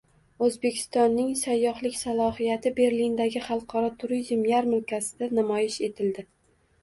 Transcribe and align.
O‘zbekistonning 0.45 1.27
sayyohlik 1.41 1.97
salohiyati 1.99 2.71
Berlindagi 2.79 3.43
xalqaro 3.49 3.91
turizm 4.05 4.41
yarmarkasida 4.53 5.29
namoyish 5.41 5.77
etildi 5.89 6.27